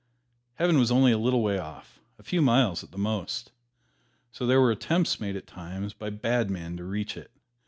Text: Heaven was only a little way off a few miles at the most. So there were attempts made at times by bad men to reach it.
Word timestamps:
Heaven 0.55 0.79
was 0.79 0.89
only 0.89 1.11
a 1.11 1.17
little 1.19 1.43
way 1.43 1.59
off 1.59 1.99
a 2.17 2.23
few 2.23 2.41
miles 2.41 2.83
at 2.83 2.89
the 2.89 2.97
most. 2.97 3.51
So 4.31 4.47
there 4.47 4.59
were 4.59 4.71
attempts 4.71 5.19
made 5.19 5.35
at 5.35 5.45
times 5.45 5.93
by 5.93 6.09
bad 6.09 6.49
men 6.49 6.75
to 6.77 6.85
reach 6.85 7.15
it. 7.15 7.29